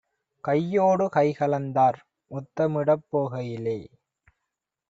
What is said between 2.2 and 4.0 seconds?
முத்தமிடப் போகையிலே